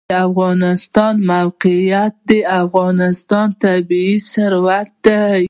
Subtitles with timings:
[0.09, 2.31] د افغانستان موقعیت د
[2.63, 5.39] افغانستان طبعي ثروت دی.